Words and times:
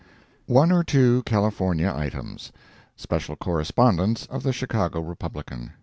ONE 0.47 0.71
OR 0.71 0.83
TWO 0.83 1.21
CALIFORNIA 1.21 1.95
ITEMS 1.95 2.51
Special 2.95 3.35
Correspondence 3.35 4.25
of 4.31 4.41
the 4.41 4.51
Chicago 4.51 4.99
Republican. 4.99 5.73